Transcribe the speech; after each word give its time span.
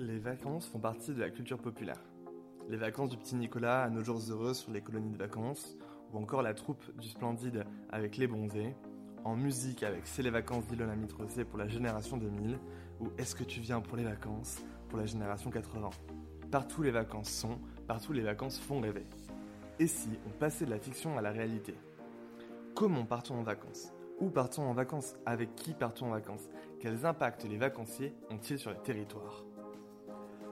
Les 0.00 0.20
vacances 0.20 0.68
font 0.68 0.78
partie 0.78 1.12
de 1.12 1.18
la 1.18 1.28
culture 1.28 1.58
populaire. 1.58 2.00
Les 2.68 2.76
vacances 2.76 3.10
du 3.10 3.16
petit 3.16 3.34
Nicolas 3.34 3.82
à 3.82 3.90
nos 3.90 4.04
jours 4.04 4.20
heureux 4.30 4.54
sur 4.54 4.70
les 4.70 4.80
colonies 4.80 5.10
de 5.10 5.16
vacances, 5.16 5.76
ou 6.12 6.18
encore 6.18 6.42
la 6.42 6.54
troupe 6.54 6.84
du 7.00 7.08
Splendide 7.08 7.64
avec 7.90 8.16
les 8.16 8.28
bronzés, 8.28 8.76
en 9.24 9.34
musique 9.34 9.82
avec 9.82 10.06
C'est 10.06 10.22
les 10.22 10.30
vacances 10.30 10.68
d'Ilona 10.68 10.94
Mitrocé 10.94 11.44
pour 11.44 11.58
la 11.58 11.66
génération 11.66 12.16
2000, 12.16 12.60
ou 13.00 13.08
Est-ce 13.18 13.34
que 13.34 13.42
tu 13.42 13.58
viens 13.58 13.80
pour 13.80 13.96
les 13.96 14.04
vacances 14.04 14.62
pour 14.88 15.00
la 15.00 15.06
génération 15.06 15.50
80. 15.50 15.90
Partout 16.52 16.82
les 16.82 16.92
vacances 16.92 17.30
sont, 17.30 17.58
partout 17.88 18.12
les 18.12 18.22
vacances 18.22 18.60
font 18.60 18.80
rêver. 18.80 19.04
Et 19.80 19.88
si 19.88 20.10
on 20.28 20.30
passait 20.30 20.64
de 20.64 20.70
la 20.70 20.78
fiction 20.78 21.18
à 21.18 21.22
la 21.22 21.32
réalité? 21.32 21.74
Comment 22.76 23.04
partons 23.04 23.34
en 23.34 23.42
vacances? 23.42 23.92
Où 24.20 24.30
partons 24.30 24.62
en 24.62 24.74
vacances? 24.74 25.16
Avec 25.26 25.56
qui 25.56 25.72
partons 25.72 26.06
en 26.06 26.10
vacances? 26.10 26.48
Quels 26.78 27.04
impacts 27.04 27.42
les 27.42 27.58
vacanciers 27.58 28.14
ont-ils 28.30 28.60
sur 28.60 28.70
les 28.70 28.78
territoires? 28.78 29.44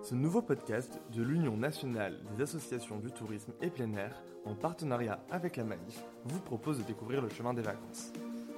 Ce 0.09 0.15
nouveau 0.15 0.41
podcast 0.41 1.01
de 1.13 1.21
l'Union 1.21 1.57
nationale 1.57 2.21
des 2.37 2.45
associations 2.45 2.99
du 3.01 3.11
tourisme 3.11 3.53
et 3.61 3.71
plein 3.71 3.93
air, 3.95 4.23
en 4.45 4.55
partenariat 4.55 5.19
avec 5.33 5.57
la 5.57 5.65
Manif, 5.65 6.01
vous 6.27 6.39
propose 6.39 6.79
de 6.79 6.85
découvrir 6.85 7.21
le 7.21 7.29
chemin 7.29 7.53
des 7.53 7.63
vacances. 7.63 8.13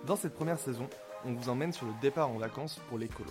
Dans 0.04 0.16
cette 0.16 0.34
première 0.34 0.58
saison, 0.58 0.90
on 1.24 1.32
vous 1.32 1.48
emmène 1.48 1.72
sur 1.72 1.86
le 1.86 1.94
départ 2.02 2.28
en 2.28 2.36
vacances 2.36 2.78
pour 2.90 2.98
l'écolo. 2.98 3.30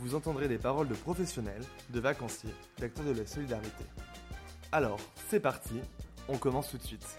Vous 0.00 0.16
entendrez 0.16 0.48
des 0.48 0.58
paroles 0.58 0.88
de 0.88 0.94
professionnels, 0.94 1.62
de 1.90 2.00
vacanciers, 2.00 2.50
d'acteurs 2.78 3.04
de 3.04 3.12
la 3.12 3.24
solidarité. 3.24 3.84
Alors, 4.72 4.98
c'est 5.28 5.38
parti, 5.38 5.80
on 6.28 6.36
commence 6.36 6.72
tout 6.72 6.78
de 6.78 6.82
suite. 6.82 7.16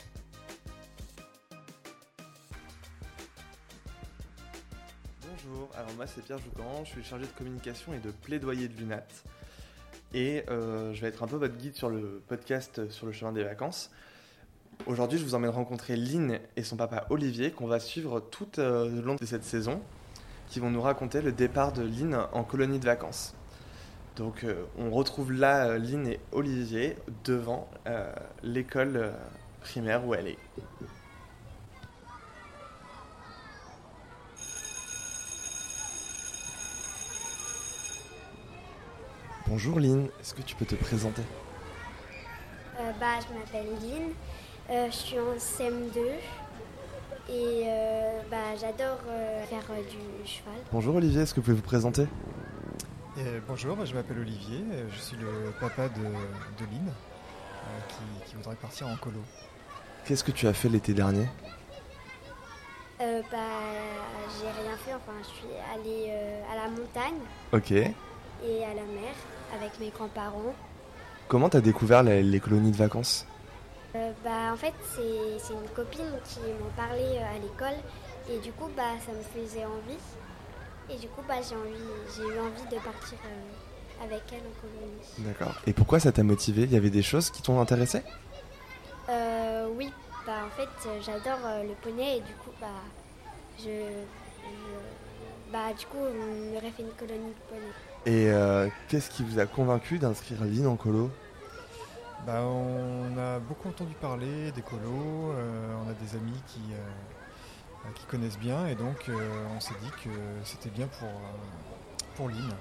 Bonjour, 5.22 5.70
alors 5.78 5.94
moi 5.96 6.06
c'est 6.06 6.22
Pierre 6.22 6.40
Joucan, 6.40 6.84
je 6.84 6.90
suis 6.90 7.04
chargé 7.04 7.28
de 7.28 7.32
communication 7.32 7.94
et 7.94 8.00
de 8.00 8.12
plaidoyer 8.12 8.68
de 8.68 8.78
l'UNAT. 8.78 9.08
Et 10.14 10.44
euh, 10.50 10.94
je 10.94 11.02
vais 11.02 11.08
être 11.08 11.24
un 11.24 11.28
peu 11.28 11.38
votre 11.38 11.56
guide 11.56 11.76
sur 11.76 11.90
le 11.90 12.22
podcast 12.28 12.90
sur 12.90 13.06
le 13.06 13.12
chemin 13.12 13.32
des 13.32 13.44
vacances. 13.44 13.92
Aujourd'hui, 14.88 15.20
je 15.20 15.24
vous 15.24 15.36
emmène 15.36 15.52
rencontrer 15.52 15.96
Lynn 15.96 16.40
et 16.56 16.64
son 16.64 16.76
papa 16.76 17.06
Olivier 17.10 17.52
qu'on 17.52 17.68
va 17.68 17.80
suivre 17.80 18.20
tout 18.20 18.60
euh, 18.60 19.02
long 19.02 19.16
de 19.16 19.26
cette 19.26 19.44
saison, 19.44 19.82
qui 20.50 20.60
vont 20.60 20.72
nous 20.72 20.82
raconter 20.82 21.22
le 21.22 21.32
départ 21.32 21.72
de 21.72 21.84
Lynn 21.84 22.18
en 22.34 22.44
colonie 22.44 22.80
de 22.80 22.86
vacances. 22.86 23.36
Donc 24.18 24.44
euh, 24.44 24.66
on 24.78 24.92
retrouve 24.92 25.32
là 25.32 25.68
euh, 25.68 25.78
Lynn 25.78 26.08
et 26.08 26.20
Olivier 26.32 26.98
devant 27.24 27.70
euh, 27.88 28.12
l'école 28.44 28.98
euh, 28.98 29.12
primaire 29.62 30.06
où 30.06 30.14
elle 30.14 30.28
est. 30.28 30.38
Bonjour 39.52 39.82
Lynn, 39.82 40.08
est-ce 40.22 40.34
que 40.34 40.42
tu 40.44 40.56
peux 40.56 40.64
te 40.64 40.76
présenter? 40.76 41.24
Euh, 42.80 42.92
bah, 43.02 43.20
je 43.20 43.38
m'appelle 43.38 43.68
Lynn, 43.82 44.14
Euh, 44.70 44.86
je 44.90 44.96
suis 44.96 45.20
en 45.20 45.36
CM2 45.36 45.98
et 47.30 47.64
euh, 47.66 48.22
bah, 48.32 48.56
j'adore 48.58 49.00
euh, 49.10 49.44
faire 49.48 49.66
euh, 49.72 49.82
du 49.90 50.26
cheval. 50.26 50.54
Bonjour 50.72 50.96
Olivier, 50.96 51.24
est-ce 51.24 51.34
que 51.34 51.42
vous 51.42 51.46
pouvez 51.48 51.58
vous 51.58 51.62
présenter? 51.64 52.04
Et 53.18 53.42
bonjour, 53.46 53.86
je 53.86 53.94
m'appelle 53.94 54.20
Olivier, 54.20 54.64
je 54.90 54.98
suis 54.98 55.18
le 55.18 55.52
papa 55.60 55.90
de, 55.90 56.00
de 56.02 56.72
Lynn 56.72 56.88
euh, 56.88 57.80
qui, 57.90 58.30
qui 58.30 58.36
voudrait 58.38 58.56
partir 58.56 58.88
en 58.88 58.96
colo. 58.96 59.20
Qu'est-ce 60.06 60.24
que 60.24 60.32
tu 60.32 60.48
as 60.48 60.54
fait 60.54 60.70
l'été 60.70 60.94
dernier? 60.94 61.28
Euh, 63.02 63.22
bah, 63.30 63.38
j'ai 64.40 64.64
rien 64.64 64.78
fait, 64.78 64.94
enfin 64.94 65.18
je 65.22 65.28
suis 65.28 65.56
allée 65.76 66.06
euh, 66.08 66.42
à 66.54 66.56
la 66.56 66.70
montagne. 66.70 67.20
Ok. 67.52 67.72
et 67.72 68.64
à 68.64 68.70
la 68.74 68.84
mer 68.84 69.14
avec 69.56 69.80
mes 69.80 69.90
grands-parents. 69.90 70.54
Comment 71.28 71.50
t'as 71.50 71.62
découvert 71.62 72.04
les 72.04 72.40
colonies 72.40 72.72
de 72.72 72.78
vacances 72.78 73.26
Euh, 73.96 74.12
bah, 74.24 74.52
en 74.54 74.58
fait, 74.58 74.74
c'est 74.96 75.54
une 75.54 75.70
copine 75.76 76.12
qui 76.26 76.40
m'en 76.40 76.70
parlait 76.76 77.18
euh, 77.20 77.36
à 77.36 77.40
l'école 77.40 77.78
et 78.30 78.38
du 78.40 78.52
coup, 78.54 78.70
bah, 78.76 78.84
ça 79.06 79.12
me 79.14 79.22
faisait 79.24 79.66
envie. 79.66 79.98
Et 80.90 80.98
du 80.98 81.08
coup, 81.08 81.22
bah, 81.28 81.36
j'ai 81.42 81.56
eu 81.56 82.40
envie 82.40 82.64
de 82.76 82.80
partir 82.82 83.18
euh, 83.26 84.04
avec 84.06 84.22
elle 84.32 84.40
en 84.40 84.62
colonie. 84.62 85.02
D'accord. 85.20 85.54
Et 85.68 85.74
pourquoi 85.74 86.00
ça 86.00 86.12
t'a 86.12 86.24
motivé 86.24 86.64
Il 86.64 86.72
y 86.74 86.78
avait 86.78 86.90
des 86.90 87.04
choses 87.04 87.30
qui 87.30 87.42
t'ont 87.42 87.60
intéressé 87.62 88.02
Euh, 89.10 89.68
oui, 89.78 89.92
bah 90.26 90.42
en 90.46 90.50
fait 90.56 90.70
j'adore 91.02 91.40
le 91.64 91.74
poney 91.82 92.18
et 92.18 92.22
du 92.22 92.34
coup 92.34 92.52
bah 92.62 92.68
je, 93.60 93.64
je- 94.44 95.52
bah 95.52 95.74
du 95.78 95.86
coup 95.88 95.98
on 95.98 96.56
aurait 96.58 96.72
fait 96.72 96.84
une 96.84 96.92
colonie 96.98 97.30
de 97.34 97.42
poney. 97.50 97.72
Et 98.06 98.32
euh, 98.32 98.68
qu'est-ce 98.88 99.10
qui 99.10 99.24
vous 99.24 99.40
a 99.40 99.46
convaincu 99.46 100.00
d'inscrire 100.00 100.44
Lynn 100.44 100.66
en 100.68 100.76
colo? 100.76 101.12
Bah, 102.26 102.44
on 102.44 103.18
a 103.18 103.40
beaucoup 103.40 103.70
entendu 103.70 103.94
parler 103.96 104.52
des 104.52 104.62
colos, 104.62 105.32
euh, 105.32 105.74
on 105.86 105.90
a 105.90 105.94
des 105.94 106.16
amis 106.16 106.40
qui, 106.48 106.60
euh, 106.74 107.92
qui 107.96 108.06
connaissent 108.06 108.38
bien 108.38 108.68
et 108.68 108.76
donc 108.76 109.10
on 109.56 109.60
s'est 109.60 109.74
dit 109.82 109.92
que 110.04 110.10
c'était 110.44 110.70
bien 110.70 110.88
pour, 111.00 111.10
pour 112.16 112.30
Lynn. 112.30 112.52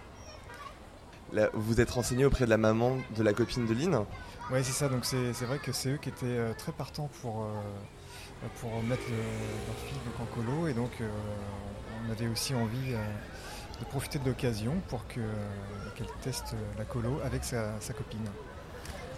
Là, 1.32 1.48
Vous 1.54 1.80
êtes 1.80 1.90
renseigné 1.90 2.24
auprès 2.24 2.44
de 2.44 2.50
la 2.50 2.56
maman 2.56 2.96
de 3.16 3.22
la 3.22 3.32
copine 3.32 3.66
de 3.66 3.74
Lynn? 3.74 4.04
Ouais, 4.50 4.62
c'est 4.62 4.72
ça, 4.72 4.88
donc 4.88 5.04
c'est 5.04 5.32
c'est 5.32 5.44
vrai 5.44 5.58
que 5.58 5.72
c'est 5.72 5.90
eux 5.90 5.98
qui 5.98 6.08
étaient 6.08 6.54
très 6.58 6.72
partants 6.72 7.08
pour, 7.22 7.46
pour 8.60 8.82
mettre 8.82 9.04
le- 9.08 9.66
leur 9.68 9.76
fille 9.86 9.98
donc, 10.06 10.20
en 10.20 10.34
colo 10.34 10.66
et 10.66 10.74
donc 10.74 10.90
on 12.06 12.10
avait 12.10 12.26
aussi 12.26 12.54
envie 12.54 12.94
de 13.80 13.84
profiter 13.86 14.18
de 14.18 14.26
l'occasion 14.26 14.74
pour 14.88 15.02
euh, 15.16 15.26
qu'elle 15.96 16.06
teste 16.22 16.54
la 16.78 16.84
colo 16.84 17.18
avec 17.24 17.42
sa, 17.44 17.80
sa 17.80 17.92
copine. 17.92 18.28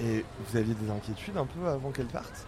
Et 0.01 0.25
vous 0.47 0.57
aviez 0.57 0.75
des 0.75 0.91
inquiétudes 0.91 1.37
un 1.37 1.47
peu 1.47 1.69
avant 1.69 1.91
qu'elle 1.91 2.07
parte? 2.07 2.47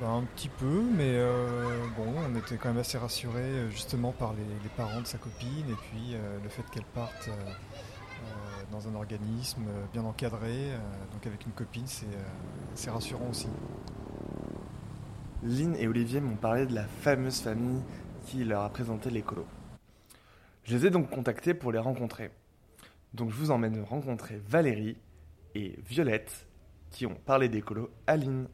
Ben, 0.00 0.10
un 0.10 0.24
petit 0.24 0.48
peu, 0.48 0.82
mais 0.92 1.14
euh, 1.14 1.86
bon, 1.96 2.12
on 2.28 2.36
était 2.36 2.56
quand 2.56 2.70
même 2.70 2.78
assez 2.78 2.98
rassurés 2.98 3.38
euh, 3.40 3.70
justement 3.70 4.10
par 4.10 4.32
les, 4.32 4.42
les 4.42 4.68
parents 4.76 5.00
de 5.00 5.06
sa 5.06 5.18
copine 5.18 5.70
et 5.70 5.76
puis 5.88 6.14
euh, 6.14 6.38
le 6.42 6.48
fait 6.48 6.64
qu'elle 6.72 6.84
parte 6.84 7.28
euh, 7.28 7.52
dans 8.72 8.88
un 8.88 8.94
organisme 8.96 9.62
bien 9.92 10.02
encadré, 10.04 10.70
donc 11.12 11.26
avec 11.26 11.44
une 11.46 11.52
copine, 11.52 11.86
c'est 11.86 12.06
c'est 12.74 12.90
rassurant 12.90 13.28
aussi. 13.30 13.46
Lynn 15.42 15.76
et 15.76 15.86
Olivier 15.86 16.20
m'ont 16.20 16.36
parlé 16.36 16.66
de 16.66 16.74
la 16.74 16.84
fameuse 16.84 17.40
famille 17.40 17.82
qui 18.26 18.42
leur 18.42 18.62
a 18.62 18.70
présenté 18.70 19.10
les 19.10 19.22
colos. 19.22 19.46
Je 20.64 20.76
les 20.76 20.86
ai 20.86 20.90
donc 20.90 21.10
contactés 21.10 21.52
pour 21.52 21.72
les 21.72 21.78
rencontrer. 21.78 22.30
Donc 23.12 23.30
je 23.30 23.34
vous 23.36 23.50
emmène 23.50 23.82
rencontrer 23.82 24.40
Valérie 24.48 24.96
et 25.54 25.78
Violette 25.86 26.46
qui 26.90 27.04
ont 27.04 27.14
parlé 27.14 27.50
des 27.50 27.60
colos 27.60 27.90
à 28.06 28.16
Lynn. 28.16 28.48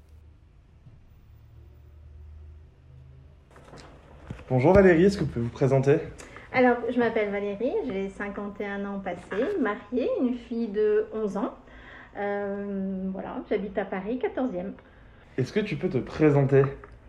Bonjour 4.49 4.73
Valérie, 4.73 5.05
est-ce 5.05 5.19
que 5.19 5.23
vous 5.23 5.31
pouvez 5.31 5.45
vous 5.45 5.51
présenter? 5.53 5.99
Alors, 6.53 6.79
je 6.93 6.99
m'appelle 6.99 7.31
Valérie, 7.31 7.73
j'ai 7.87 8.09
51 8.09 8.85
ans 8.85 8.99
passés, 8.99 9.57
mariée, 9.61 10.11
une 10.21 10.35
fille 10.35 10.67
de 10.67 11.07
11 11.15 11.37
ans. 11.37 11.55
Euh, 12.17 13.09
voilà, 13.13 13.37
j'habite 13.49 13.79
à 13.79 13.85
Paris, 13.85 14.21
14e. 14.21 14.73
Est-ce 15.39 15.53
que 15.53 15.61
tu 15.61 15.77
peux 15.77 15.89
te 15.89 15.99
présenter? 15.99 16.65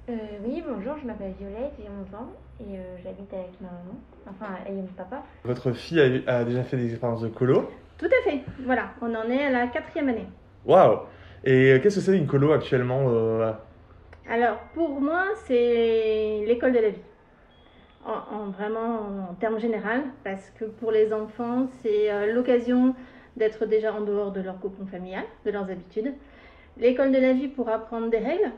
Euh, 0.09 0.13
oui, 0.43 0.63
bonjour, 0.67 0.95
je 1.01 1.05
m'appelle 1.07 1.33
Violette, 1.39 1.73
j'ai 1.77 1.85
11 1.87 2.15
ans 2.15 2.31
et 2.59 2.75
euh, 2.77 2.97
j'habite 3.03 3.31
avec 3.33 3.51
ma 3.61 3.67
maman, 3.67 3.99
enfin 4.27 4.53
et 4.67 4.71
mon 4.71 4.83
papa. 4.97 5.23
Votre 5.43 5.71
fille 5.73 6.23
a, 6.27 6.43
déjà 6.43 6.63
fait 6.63 6.77
des 6.77 6.89
expériences 6.91 7.21
de 7.21 7.27
colo? 7.29 7.69
Tout 7.97 8.07
à 8.07 8.29
fait, 8.29 8.41
voilà, 8.65 8.89
on 9.01 9.13
en 9.13 9.29
est 9.29 9.45
à 9.45 9.51
la 9.51 9.67
quatrième 9.67 10.09
année. 10.09 10.25
Waouh 10.65 11.01
Et 11.43 11.79
qu'est-ce 11.81 11.97
que 11.97 12.01
c'est 12.01 12.17
une 12.17 12.25
colo 12.27 12.51
actuellement 12.51 13.03
euh, 13.09 13.51
Alors, 14.29 14.57
pour 14.73 14.99
moi, 14.99 15.23
c'est 15.45 16.43
l'école 16.47 16.73
de 16.73 16.79
la 16.79 16.89
vie. 16.89 17.01
En, 18.03 18.35
en- 18.35 18.49
vraiment 18.49 19.29
en 19.29 19.33
termes 19.35 19.59
général, 19.59 20.01
parce 20.23 20.49
que 20.57 20.65
pour 20.65 20.91
les 20.91 21.13
enfants, 21.13 21.67
c'est 21.83 22.11
euh, 22.11 22.33
l'occasion 22.33 22.95
d'être 23.37 23.67
déjà 23.67 23.93
en 23.93 24.01
dehors 24.01 24.31
de 24.31 24.41
leur 24.41 24.59
cocon 24.59 24.87
familial, 24.87 25.23
de 25.45 25.51
leurs 25.51 25.69
habitudes. 25.69 26.13
L'école 26.77 27.11
de 27.11 27.19
la 27.19 27.33
vie 27.33 27.47
pour 27.47 27.69
apprendre 27.69 28.09
des 28.09 28.17
règles, 28.17 28.51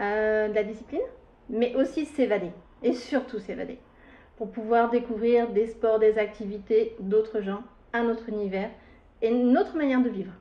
euh, 0.00 0.48
de 0.48 0.54
la 0.54 0.64
discipline, 0.64 1.00
mais 1.48 1.74
aussi 1.76 2.04
s'évader, 2.04 2.50
et 2.82 2.92
surtout 2.92 3.38
s'évader, 3.38 3.78
pour 4.36 4.50
pouvoir 4.50 4.90
découvrir 4.90 5.48
des 5.50 5.66
sports, 5.66 5.98
des 5.98 6.18
activités 6.18 6.96
d'autres 6.98 7.40
gens, 7.40 7.62
un 7.92 8.08
autre 8.08 8.28
univers 8.28 8.70
et 9.22 9.28
une 9.30 9.56
autre 9.56 9.76
manière 9.76 10.02
de 10.02 10.08
vivre. 10.08 10.32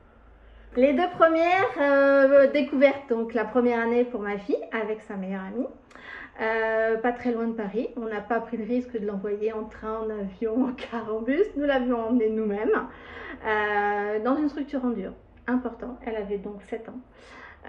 Les 0.75 0.93
deux 0.93 1.09
premières 1.17 1.69
euh, 1.79 2.51
découvertes, 2.51 3.07
donc 3.09 3.35
la 3.35 3.45
première 3.45 3.79
année 3.79 4.05
pour 4.05 4.21
ma 4.21 4.39
fille 4.39 4.57
avec 4.71 5.01
sa 5.01 5.15
meilleure 5.15 5.43
amie, 5.43 5.67
euh, 6.41 6.97
pas 6.97 7.11
très 7.11 7.31
loin 7.31 7.45
de 7.45 7.53
Paris. 7.53 7.89
On 7.95 8.07
n'a 8.07 8.21
pas 8.21 8.39
pris 8.39 8.57
le 8.57 8.63
risque 8.63 8.99
de 8.99 9.05
l'envoyer 9.05 9.53
en 9.53 9.65
train, 9.65 9.99
en 9.99 10.09
avion, 10.09 10.65
en 10.65 10.73
car, 10.73 11.13
en 11.13 11.21
bus. 11.21 11.45
Nous 11.55 11.65
l'avions 11.65 12.07
emmenée 12.07 12.29
nous-mêmes 12.29 12.87
dans 14.25 14.35
une 14.35 14.49
structure 14.49 14.83
en 14.83 14.89
dur. 14.89 15.13
Important. 15.45 15.99
Elle 16.07 16.15
avait 16.15 16.39
donc 16.39 16.63
7 16.63 16.89
ans. 16.89 16.99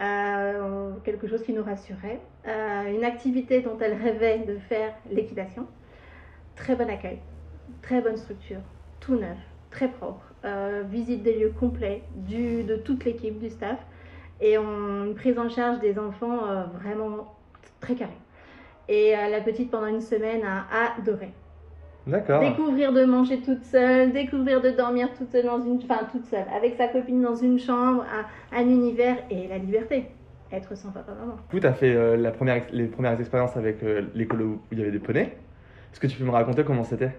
Euh, 0.00 0.93
quelque 1.05 1.29
chose 1.29 1.43
qui 1.44 1.52
nous 1.52 1.62
rassurait. 1.62 2.20
Euh, 2.49 2.94
une 2.94 3.05
activité 3.05 3.61
dont 3.61 3.79
elle 3.81 3.94
rêvait 3.94 4.38
de 4.38 4.58
faire 4.58 4.93
l'équitation. 5.11 5.67
Très 6.56 6.75
bon 6.75 6.88
accueil. 6.91 7.19
Très 7.82 8.00
bonne 8.00 8.17
structure. 8.17 8.61
Tout 9.00 9.17
neuf 9.17 9.38
très 9.70 9.88
propre, 9.88 10.23
visite 10.85 11.25
des 11.25 11.37
lieux 11.37 11.52
complets 11.58 12.05
du, 12.14 12.62
de 12.62 12.76
toute 12.76 13.05
l'équipe, 13.05 13.41
du 13.41 13.50
staff, 13.50 13.79
et 14.41 14.56
on, 14.56 15.06
une 15.06 15.17
prise 15.17 15.37
en 15.37 15.49
charge 15.49 15.81
des 15.81 15.99
enfants 15.99 16.43
vraiment 16.81 17.35
très 17.81 17.96
carrée. 17.96 18.12
Et 18.88 19.17
la 19.17 19.41
petite, 19.41 19.73
pendant 19.73 19.88
une 19.88 20.00
semaine, 20.00 20.43
a 20.44 20.96
adoré. 20.96 21.32
D'accord. 22.06 22.41
Découvrir 22.41 22.93
de 22.93 23.05
manger 23.05 23.41
toute 23.41 23.65
seule, 23.65 24.12
découvrir 24.12 24.61
de 24.61 24.71
dormir 24.71 25.09
toute 25.15 25.31
seule 25.31 25.47
dans 25.47 25.62
une, 25.62 25.79
enfin 25.79 26.01
toute 26.12 26.27
seule, 26.27 26.45
avec 26.55 26.77
sa 26.77 26.89
copine 26.89 27.23
dans 27.23 27.35
une 27.35 27.59
chambre, 27.59 28.05
un, 28.53 28.62
univers 28.62 29.17
et 29.31 29.49
la 29.49 29.56
liberté, 29.56 30.06
être 30.53 30.77
sans 30.77 30.91
papa 30.91 31.12
maman. 31.12 31.37
Du 31.37 31.43
coup, 31.51 31.61
tu 31.61 31.67
as 31.67 31.73
fait 31.73 31.95
euh, 31.95 32.17
la 32.17 32.31
première, 32.31 32.62
les 32.73 32.87
premières 32.87 33.19
expériences 33.19 33.56
avec 33.56 33.83
euh, 33.83 34.03
l'école 34.15 34.43
où 34.43 34.61
il 34.71 34.79
y 34.79 34.83
avait 34.83 34.91
des 34.91 34.99
poneys. 34.99 35.35
Est-ce 35.93 36.01
que 36.01 36.06
tu 36.06 36.19
peux 36.19 36.25
me 36.25 36.31
raconter 36.31 36.62
comment 36.62 36.85
c'était? 36.85 37.12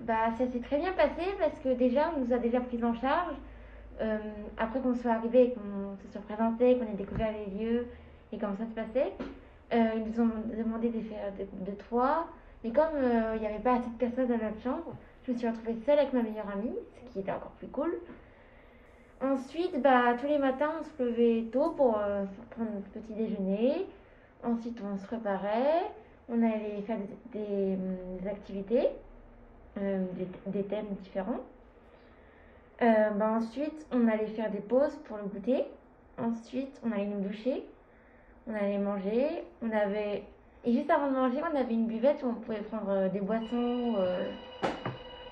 Bah, 0.00 0.30
ça 0.36 0.46
s'est 0.46 0.60
très 0.60 0.78
bien 0.78 0.92
passé 0.92 1.26
parce 1.38 1.58
que 1.64 1.78
déjà, 1.78 2.12
on 2.14 2.24
nous 2.24 2.32
a 2.34 2.38
déjà 2.38 2.60
pris 2.60 2.82
en 2.84 2.94
charge. 2.94 3.34
Euh, 4.02 4.18
après 4.58 4.80
qu'on 4.80 4.94
soit 4.94 5.12
arrivé, 5.12 5.54
qu'on 5.54 5.96
se 6.04 6.12
soit 6.12 6.22
présenté, 6.22 6.76
qu'on 6.76 6.84
ait 6.84 6.96
découvert 6.96 7.28
les 7.32 7.64
lieux 7.64 7.86
et 8.32 8.38
comment 8.38 8.56
ça 8.56 8.64
se 8.66 8.74
passait, 8.74 9.12
ils 9.72 10.02
nous 10.02 10.20
ont 10.20 10.30
demandé 10.56 10.88
de 10.88 11.00
faire 11.00 11.32
de, 11.38 11.70
de 11.70 11.76
trois. 11.78 12.26
Mais 12.62 12.70
comme 12.72 12.94
euh, 12.94 13.36
il 13.36 13.40
n'y 13.40 13.46
avait 13.46 13.62
pas 13.62 13.74
assez 13.74 13.88
de 13.88 13.96
personnes 13.96 14.28
dans 14.28 14.44
notre 14.44 14.62
chambre, 14.62 14.94
je 15.26 15.32
me 15.32 15.36
suis 15.36 15.48
retrouvée 15.48 15.76
seule 15.86 15.98
avec 15.98 16.12
ma 16.12 16.22
meilleure 16.22 16.48
amie, 16.48 16.76
ce 17.06 17.12
qui 17.12 17.20
était 17.20 17.32
encore 17.32 17.52
plus 17.52 17.68
cool. 17.68 17.98
Ensuite, 19.22 19.80
bah, 19.80 20.14
tous 20.18 20.26
les 20.26 20.38
matins, 20.38 20.72
on 20.80 20.84
se 20.84 21.02
levait 21.02 21.44
tôt 21.50 21.70
pour, 21.70 21.98
euh, 21.98 22.24
prendre 22.50 22.70
notre 22.72 22.88
petit 22.88 23.12
déjeuner. 23.12 23.86
Ensuite, 24.42 24.78
on 24.82 24.96
se 24.96 25.06
préparait. 25.06 25.90
On 26.28 26.42
allait 26.42 26.80
faire 26.86 26.96
des, 27.32 27.76
activités, 28.28 28.88
euh, 29.78 30.04
des, 30.46 30.62
thèmes 30.62 30.86
différents. 31.02 31.40
bah, 32.80 33.32
ensuite, 33.36 33.86
on 33.92 34.06
allait 34.06 34.28
faire 34.28 34.50
des 34.50 34.60
pauses 34.60 34.96
pour 35.04 35.16
le 35.18 35.24
goûter. 35.24 35.64
Ensuite, 36.18 36.80
on 36.84 36.92
allait 36.92 37.06
nous 37.06 37.20
doucher. 37.20 37.64
On 38.46 38.54
allait 38.54 38.78
manger. 38.78 39.44
On 39.62 39.70
avait 39.70 40.24
et 40.64 40.72
juste 40.72 40.90
avant 40.90 41.08
de 41.08 41.14
manger, 41.14 41.38
on 41.42 41.56
avait 41.56 41.72
une 41.72 41.86
buvette 41.86 42.22
où 42.22 42.28
on 42.28 42.34
pouvait 42.34 42.58
prendre 42.58 42.90
euh, 42.90 43.08
des 43.08 43.20
boissons, 43.20 43.94
euh, 43.98 44.28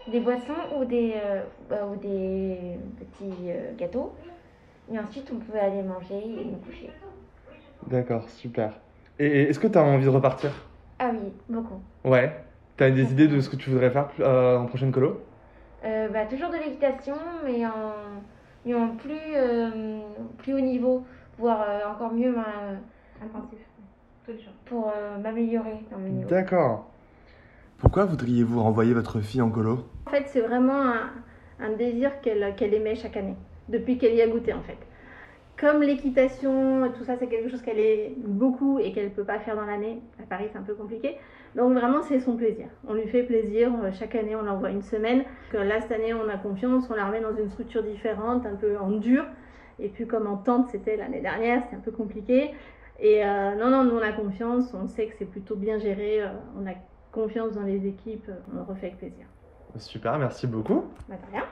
des 0.07 0.21
boissons 0.21 0.55
ou 0.75 0.85
des, 0.85 1.15
euh, 1.17 1.85
ou 1.85 1.97
des 1.97 2.79
petits 2.99 3.51
gâteaux. 3.77 4.13
Et 4.91 4.99
ensuite, 4.99 5.31
on 5.35 5.37
pouvait 5.37 5.61
aller 5.61 5.83
manger 5.83 6.17
et 6.17 6.45
nous 6.47 6.57
coucher. 6.65 6.91
D'accord, 7.87 8.27
super. 8.31 8.73
Et 9.19 9.43
est-ce 9.43 9.59
que 9.59 9.67
tu 9.67 9.77
as 9.77 9.83
envie 9.83 10.05
de 10.05 10.11
repartir? 10.11 10.51
Ah 10.99 11.11
oui, 11.13 11.31
beaucoup. 11.49 11.81
Ouais. 12.05 12.33
Tu 12.79 12.85
as 12.85 12.91
des 12.91 13.13
idées 13.13 13.29
de 13.29 13.41
ce 13.41 13.51
que 13.51 13.57
tu 13.57 13.69
voudrais 13.71 13.91
faire 13.91 14.09
en 14.25 14.65
prochaine 14.67 14.93
colo? 14.93 15.21
Bah, 15.83 16.25
Toujours 16.31 16.49
de 16.49 16.57
l'équitation, 16.57 17.17
mais 17.45 17.67
en, 17.67 18.73
en 18.75 18.89
plus, 18.97 19.19
plus 20.39 20.55
haut 20.55 20.61
niveau, 20.61 21.05
voire 21.39 21.67
encore 21.93 22.15
mieux 22.15 22.35
intensif 23.23 23.59
pour 24.67 24.89
euh, 24.89 25.19
m'améliorer 25.19 25.79
dans 25.91 25.99
mes 25.99 26.11
niveaux. 26.11 26.29
D'accord. 26.29 26.91
Pourquoi 27.79 28.05
voudriez-vous 28.05 28.63
renvoyer 28.63 28.93
votre 28.93 29.21
fille 29.21 29.41
en 29.41 29.51
colo? 29.51 29.85
En 30.07 30.11
fait, 30.11 30.25
c'est 30.27 30.41
vraiment 30.41 30.83
un, 31.61 31.73
désir 31.77 32.21
qu'elle 32.21 32.75
aimait 32.75 32.97
chaque 32.97 33.17
année, 33.17 33.37
depuis 33.69 33.99
qu'elle 33.99 34.15
y 34.15 34.23
a 34.23 34.29
goûté 34.29 34.53
en 34.53 34.63
fait. 34.63 34.79
Comme 35.59 35.83
l'équitation, 35.83 36.91
tout 36.97 37.05
ça, 37.05 37.17
c'est 37.19 37.27
quelque 37.27 37.49
chose 37.49 37.63
qu'elle 37.63 37.81
aime 37.81 38.13
beaucoup 38.17 38.79
et 38.79 38.93
qu'elle 38.93 39.07
ne 39.07 39.11
peut 39.11 39.25
pas 39.25 39.41
faire 39.41 39.57
dans 39.57 39.67
l'année. 39.67 40.01
À 40.23 40.27
Paris, 40.27 40.47
c'est 40.53 40.59
un 40.59 40.63
peu 40.63 40.75
compliqué. 40.75 41.17
Donc 41.57 41.73
vraiment, 41.73 42.03
c'est 42.03 42.21
son 42.21 42.37
plaisir. 42.37 42.67
On 42.87 42.95
lui 42.95 43.09
fait 43.09 43.25
plaisir. 43.25 43.73
Chaque 43.93 44.15
année, 44.15 44.37
on 44.37 44.43
l'envoie 44.43 44.71
une 44.71 44.83
semaine. 44.83 45.25
Là, 45.53 45.81
cette 45.81 45.91
année, 45.91 46.15
on 46.15 46.29
a 46.29 46.37
confiance. 46.37 46.89
On 46.91 46.95
la 46.95 47.07
remet 47.07 47.21
dans 47.21 47.35
une 47.35 47.51
structure 47.51 47.83
différente, 47.83 48.47
un 48.47 48.55
peu 48.55 48.79
en 48.79 48.91
dur. 48.91 49.25
Et 49.81 49.89
puis 49.89 50.07
comme 50.07 50.27
en 50.27 50.37
tente, 50.37 50.69
c'était 50.71 50.97
l'année 50.97 51.21
dernière, 51.21 51.63
c'était 51.65 51.77
un 51.77 51.81
peu 51.81 51.93
compliqué. 51.93 52.53
Et 53.01 53.25
euh, 53.25 53.55
non, 53.55 53.71
non, 53.71 53.85
nous 53.85 53.97
on 53.97 54.03
a 54.03 54.13
confiance, 54.13 54.75
on 54.75 54.89
sait 54.89 55.07
que 55.07 55.15
c'est 55.19 55.25
plutôt 55.25 55.55
bien 55.55 55.79
géré, 55.79 56.21
euh, 56.23 56.29
on 56.57 56.67
a 56.67 56.75
confiance 57.13 57.53
dans 57.53 57.63
les 57.63 57.87
équipes, 57.87 58.29
on 58.53 58.57
le 58.57 58.63
refait 58.63 58.87
avec 58.87 58.99
plaisir. 58.99 59.27
Super, 59.77 60.19
merci 60.19 60.47
beaucoup. 60.47 60.85
Bah, 61.09 61.15
rien. 61.31 61.45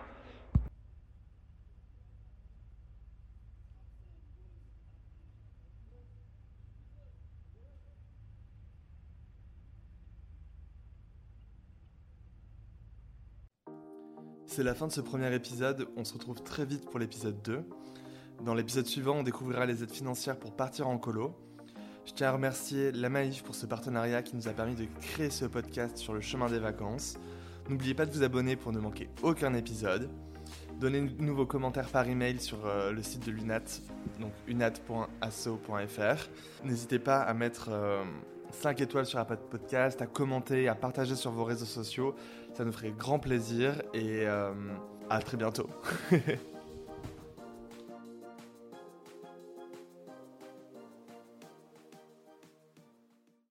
C'est 14.46 14.64
la 14.64 14.74
fin 14.74 14.86
de 14.86 14.92
ce 14.92 15.02
premier 15.02 15.32
épisode, 15.34 15.86
on 15.96 16.04
se 16.04 16.14
retrouve 16.14 16.42
très 16.42 16.64
vite 16.64 16.86
pour 16.86 16.98
l'épisode 16.98 17.40
2. 17.42 17.62
Dans 18.44 18.54
l'épisode 18.54 18.86
suivant, 18.86 19.16
on 19.16 19.22
découvrira 19.22 19.66
les 19.66 19.82
aides 19.82 19.90
financières 19.90 20.36
pour 20.36 20.52
partir 20.52 20.88
en 20.88 20.98
colo. 20.98 21.34
Je 22.04 22.12
tiens 22.12 22.28
à 22.28 22.32
remercier 22.32 22.92
La 22.92 23.08
Maïf 23.08 23.42
pour 23.42 23.54
ce 23.54 23.66
partenariat 23.66 24.22
qui 24.22 24.36
nous 24.36 24.46
a 24.46 24.52
permis 24.52 24.74
de 24.74 24.86
créer 25.00 25.30
ce 25.30 25.44
podcast 25.44 25.96
sur 25.96 26.14
le 26.14 26.20
chemin 26.20 26.48
des 26.48 26.60
vacances. 26.60 27.18
N'oubliez 27.68 27.94
pas 27.94 28.06
de 28.06 28.12
vous 28.12 28.22
abonner 28.22 28.54
pour 28.54 28.72
ne 28.72 28.78
manquer 28.78 29.08
aucun 29.22 29.54
épisode. 29.54 30.08
Donnez-nous 30.78 31.34
vos 31.34 31.46
commentaires 31.46 31.88
par 31.88 32.06
email 32.06 32.38
sur 32.38 32.66
euh, 32.66 32.92
le 32.92 33.02
site 33.02 33.26
de 33.26 33.32
l'UNAT, 33.32 33.64
donc 34.20 34.32
unat.asso.fr. 34.46 36.28
N'hésitez 36.64 36.98
pas 36.98 37.20
à 37.20 37.34
mettre 37.34 37.70
5 38.50 38.80
euh, 38.80 38.84
étoiles 38.84 39.06
sur 39.06 39.18
Apple 39.18 39.38
Podcast, 39.50 40.00
à 40.02 40.06
commenter, 40.06 40.68
à 40.68 40.74
partager 40.74 41.16
sur 41.16 41.32
vos 41.32 41.44
réseaux 41.44 41.64
sociaux. 41.64 42.14
Ça 42.54 42.64
nous 42.64 42.72
ferait 42.72 42.92
grand 42.92 43.18
plaisir 43.18 43.82
et 43.94 44.26
euh, 44.26 44.52
à 45.08 45.20
très 45.20 45.36
bientôt. 45.36 45.68